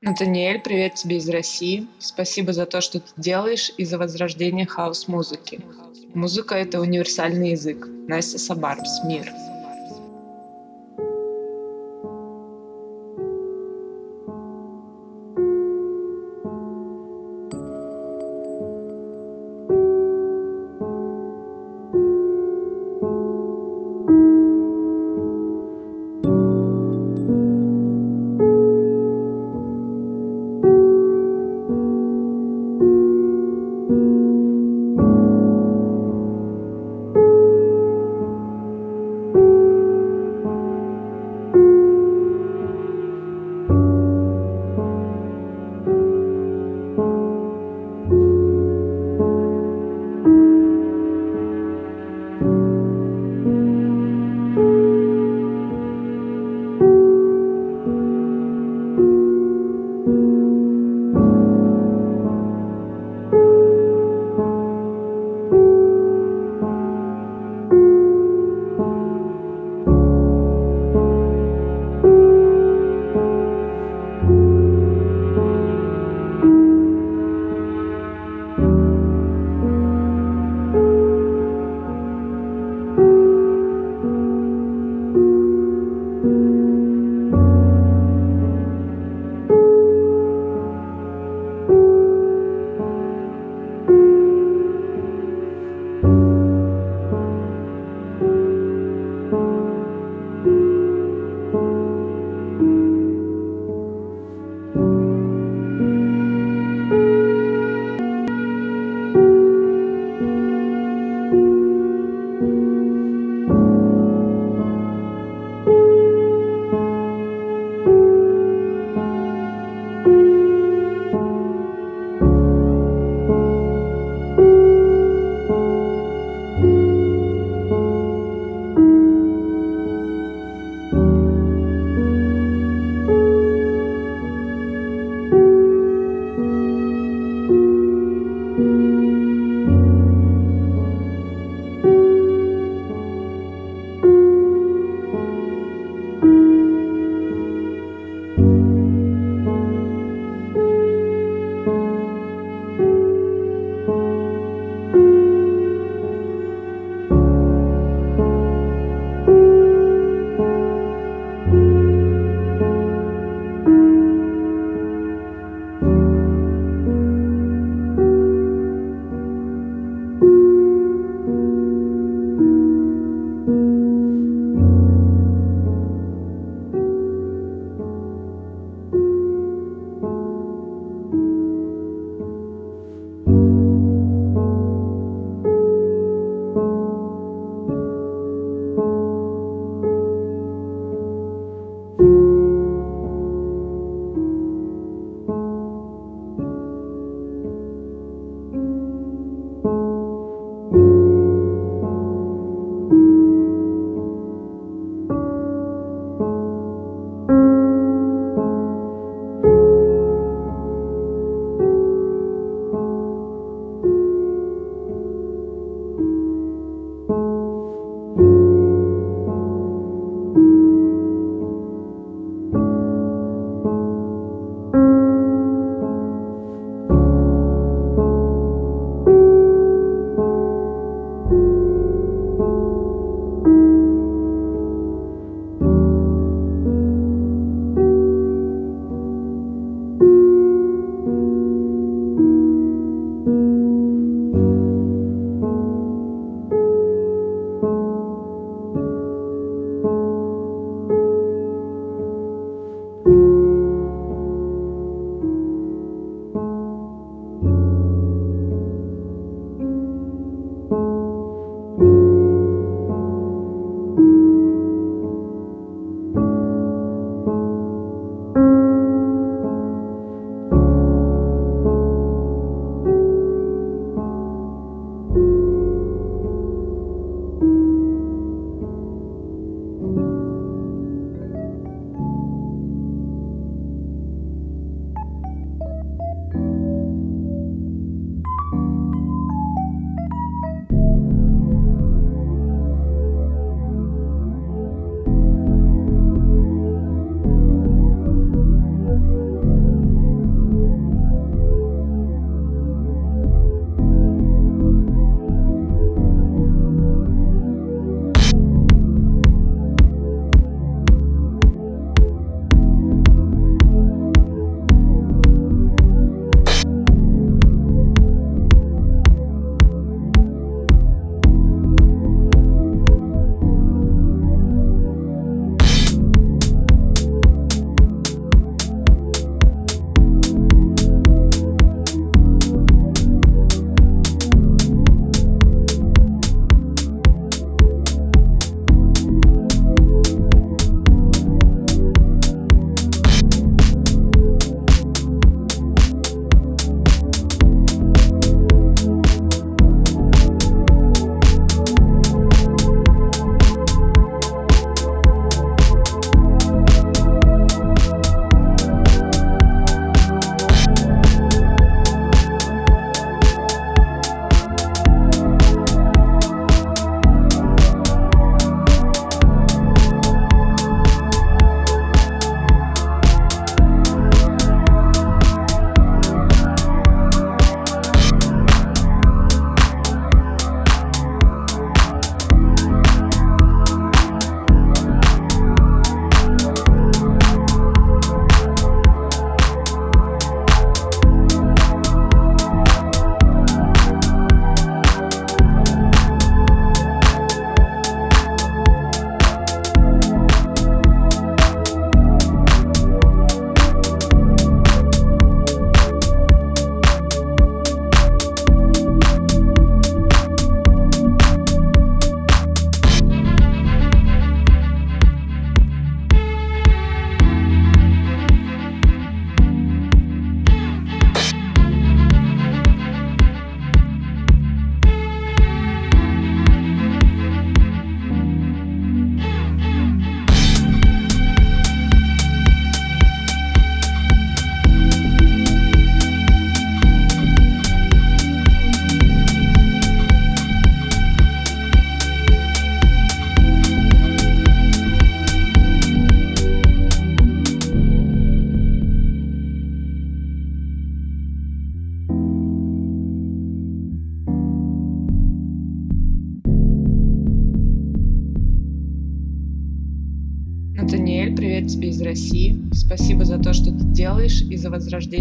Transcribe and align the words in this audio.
Натаниэль, 0.00 0.60
привет 0.60 0.94
тебе 0.94 1.16
из 1.16 1.28
России. 1.28 1.88
Спасибо 1.98 2.52
за 2.52 2.66
то, 2.66 2.80
что 2.80 3.00
ты 3.00 3.08
делаешь 3.16 3.72
и 3.78 3.84
за 3.84 3.98
возрождение 3.98 4.64
хаос-музыки. 4.64 5.60
Музыка— 6.14 6.54
это 6.54 6.80
универсальный 6.80 7.50
язык. 7.50 7.84
Настя 8.06 8.38
Сабарбс, 8.38 9.02
мир. 9.04 9.28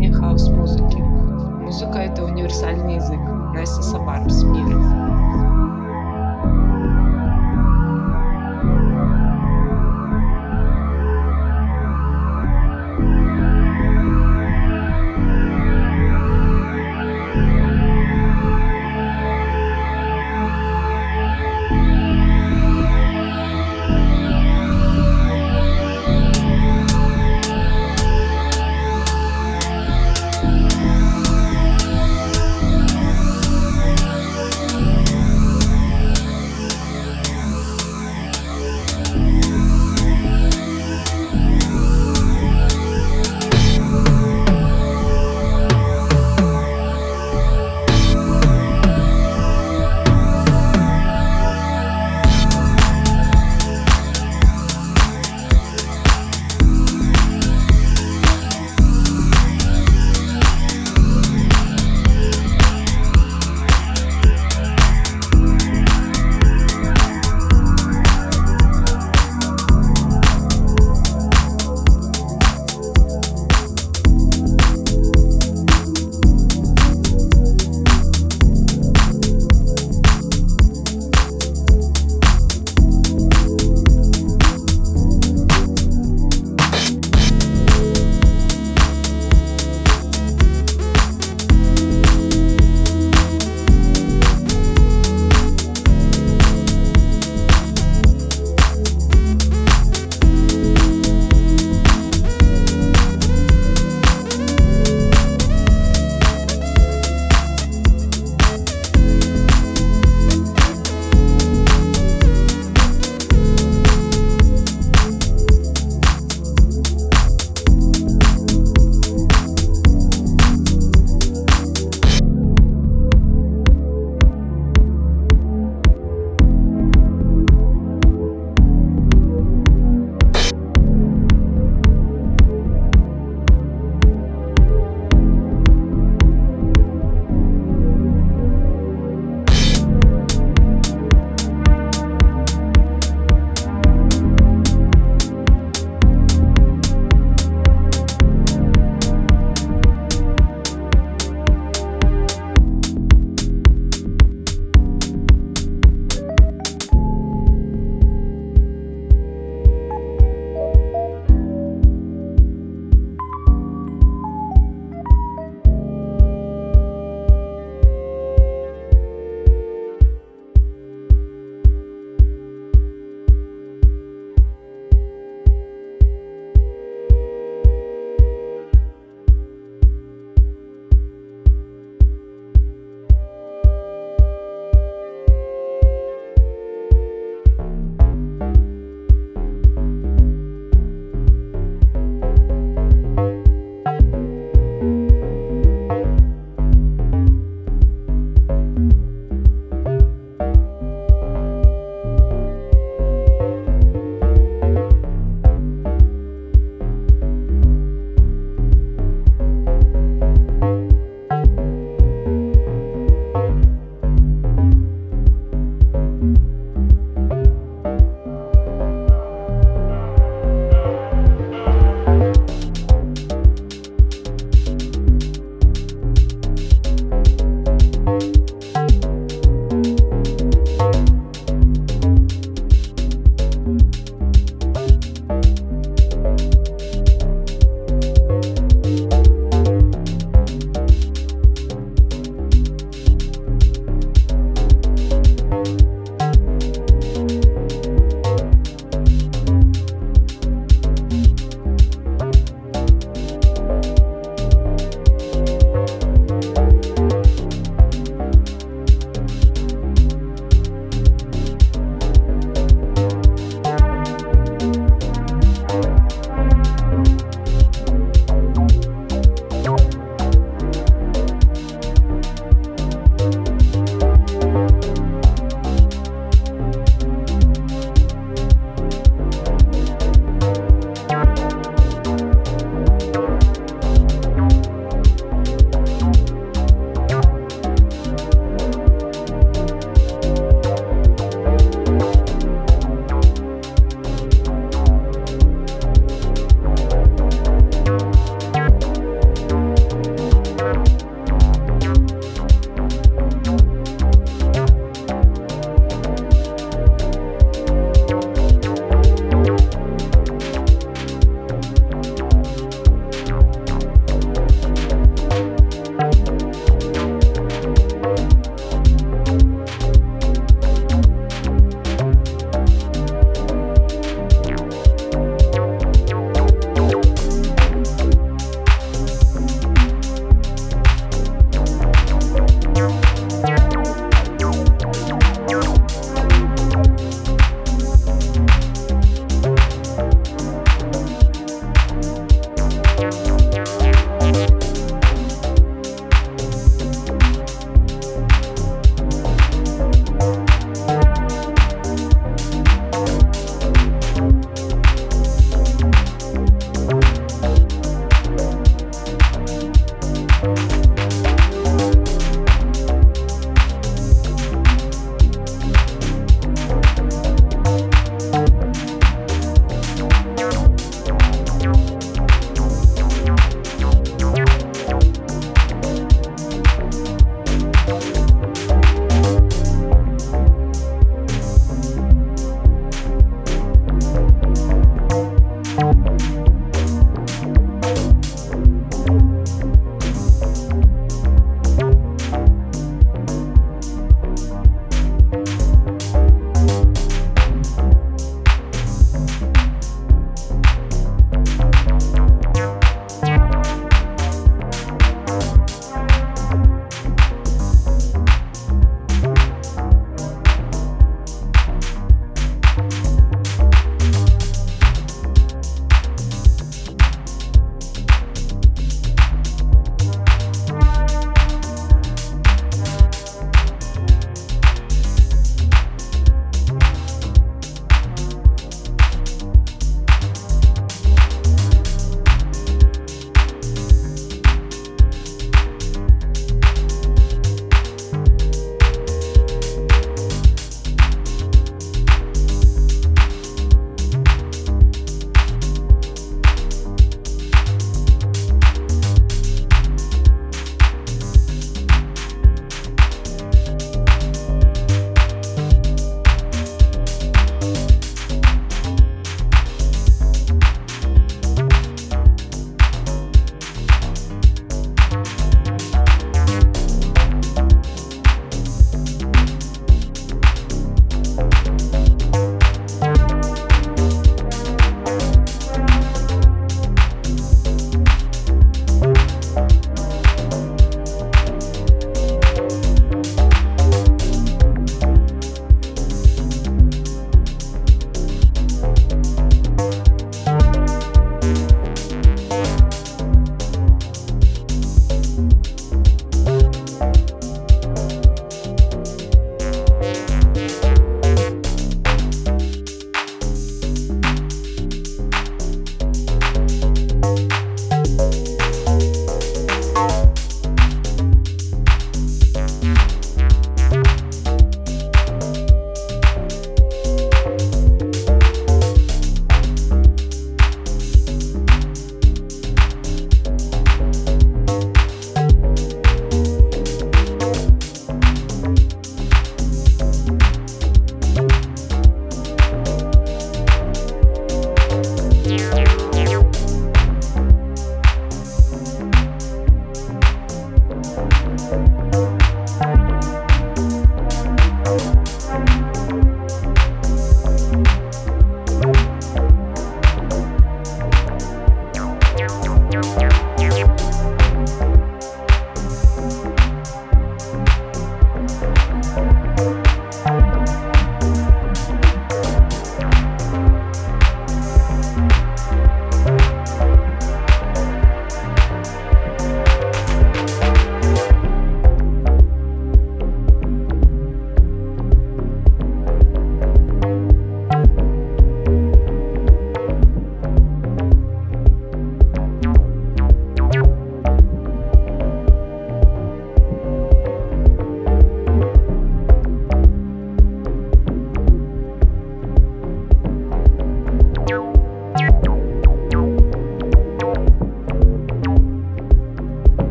Возрождение 0.00 0.12
хаос-музыки. 0.12 0.96
Музыка— 0.96 1.98
это 2.00 2.24
универсальный 2.24 2.94
язык. 2.96 3.20
Настя 3.54 3.82
Сабарбс, 3.82 4.42
мир. 4.44 5.29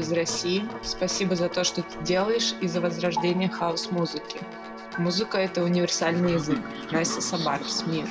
Из 0.00 0.12
России. 0.12 0.68
Спасибо 0.82 1.36
за 1.36 1.48
то, 1.48 1.64
что 1.64 1.82
ты 1.82 2.02
делаешь 2.02 2.54
и 2.60 2.68
за 2.68 2.80
возрождение 2.80 3.48
хаос-музыки. 3.48 4.40
Музыка— 4.98 5.38
это 5.38 5.62
универсальный 5.62 6.34
язык. 6.34 6.58
Настя 6.90 7.20
Сабарс, 7.20 7.84
мир. 7.86 8.08